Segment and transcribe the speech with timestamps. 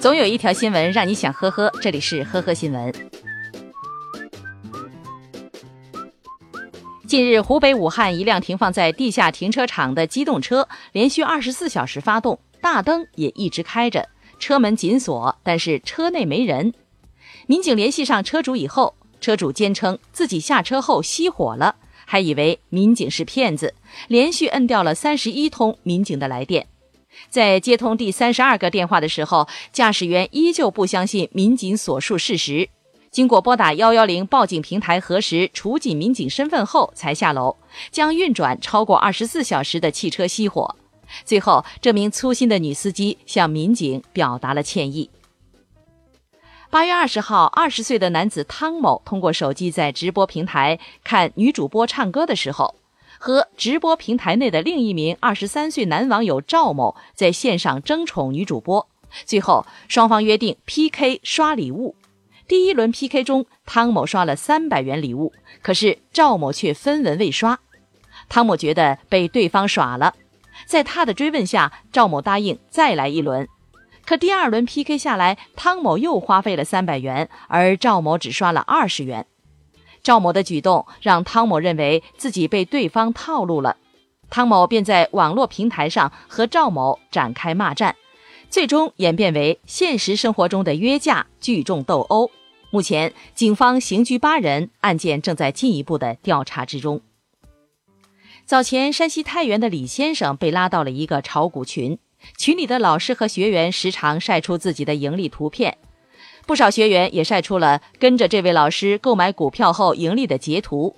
[0.00, 2.90] 总有一条新闻让你想呵呵，这里是呵呵新闻。
[7.06, 14.08] 近日，湖北武汉一辆停放在地下停车场的机动车连续二十四小时发动，大灯也一直开着，
[14.38, 16.72] 车门紧锁，但是车内没人。
[17.46, 21.76] 民警联系上车主以后，车主坚称自己下车后熄火了，
[22.06, 23.74] 还以为民警是骗子，
[24.08, 26.66] 连续摁掉了三十一通民警的来电。
[27.28, 32.68] 在接通第三十二个电话的时候，驾驶员依旧不相信民警所述事实。
[33.10, 37.56] 经过拨打幺幺零报警平台核实处警民警身份后，才下楼
[37.90, 40.76] 将运转超过二十四小时的汽车熄火。
[41.24, 45.10] 最后，这名粗心的女司机向民警表达了歉意。
[46.70, 52.76] 八月二十号，二十岁的男子汤某通过手机在直播平台看女主播唱歌的时候。
[53.20, 58.88] 和直播平台内的另一名二十三岁男网友赵某在线上争宠女主播，
[59.26, 61.94] 最后双方约定 PK 刷礼物。
[62.48, 67.60] 第一轮 PK 中，汤某刷了三百元礼物，可是赵某却分文未刷。
[68.30, 70.14] 汤某觉得被对方耍了，
[70.64, 73.46] 在他的追问下，赵某答应再来一轮。
[74.06, 79.26] 可第二轮 PK 下来，汤某又花费了三百元，而赵某只刷了二十元。
[80.02, 83.76] 赵某的举动让汤某认为自己被对方套路了，
[84.30, 87.96] 汤某便在网络平台上和赵某展开骂战，
[88.48, 92.30] 最终演变为现实生活中的约架、聚众斗殴。
[92.70, 97.00] 目前，警方刑拘八人，案件正在进一步的调查之中。
[98.46, 101.98] 早前，山西太原的李先生被拉到了一个炒股群，
[102.38, 105.78] 群里的老师和学员时常晒出自己的盈利图片。
[106.46, 110.96] 不少学员也晒出了跟着这位老师购买股票后盈利的截图。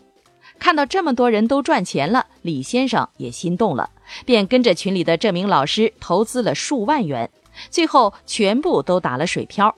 [0.58, 3.90] 看到这么多人都赚钱了，李先生也心动了，
[4.24, 7.28] 便跟着群里的这名老师投资了数万元，
[7.68, 9.74] 最后全部都打了水漂。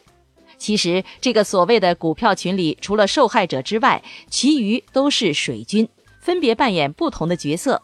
[0.59, 5.88] 其实，这个所谓的股票群里，除了受害者之外，其余都是水军，
[6.21, 7.83] 分别扮演不同的角色。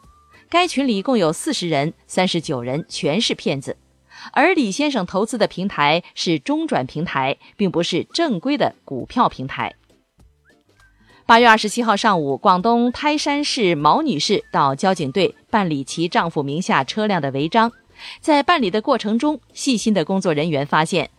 [0.48, 3.76] 该群里共有四十人，三十九人全是骗子。
[4.32, 9.74] 而李先生投资的平台是中转平台，并不是正规的股票平台。
[11.26, 17.70] 八月二十七号上午，广东台山市毛女士到交警队办理其丈夫名下车辆的违章，
[18.20, 21.10] 在办理的过程中，细心的工作人员发现，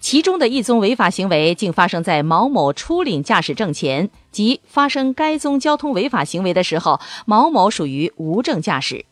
[0.00, 9.06] 其中的一宗违法行为竟发生在毛某初领驾驶证前，即发生该宗交通违法行为的时候，毛某属于无证驾驶。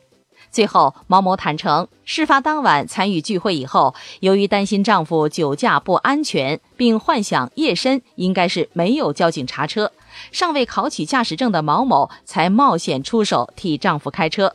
[0.53, 9.91] 最后，毛某坦诚，事发当晚参与聚会以后，由于担心丈夫酒驾不安全，并幻想夜深应该是没有交警查车，
[10.31, 14.55] 尚未考取驾驶证的毛某才冒险出手替丈夫开车。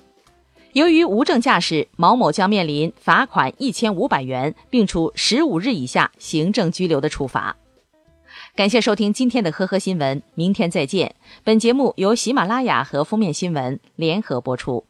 [0.73, 7.55] 由于无证驾驶，毛某将面临罚款一千五百元，并处十五日以下行政拘留的处罚。
[8.55, 11.15] 感谢收听今天的呵呵新闻，明天再见。
[11.43, 14.86] 本节目由喜马拉雅和封面新闻联合播出。